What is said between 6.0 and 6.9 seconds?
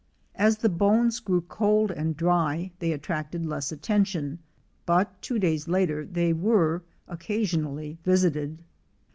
they were